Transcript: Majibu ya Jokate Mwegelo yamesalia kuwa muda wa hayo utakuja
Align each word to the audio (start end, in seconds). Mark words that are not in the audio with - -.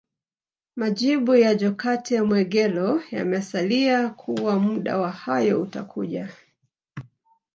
Majibu 0.75 1.35
ya 1.35 1.55
Jokate 1.55 2.21
Mwegelo 2.21 3.01
yamesalia 3.11 4.09
kuwa 4.09 4.59
muda 4.59 4.97
wa 4.97 5.11
hayo 5.11 5.61
utakuja 5.61 6.29